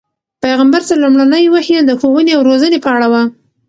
پیغمبر 0.43 0.81
ته 0.87 0.93
لومړنۍ 1.03 1.45
وحی 1.53 1.75
د 1.83 1.91
ښوونې 1.99 2.31
او 2.37 2.41
روزنې 2.49 2.79
په 2.81 2.89
اړه 2.95 3.07
وه. 3.11 3.21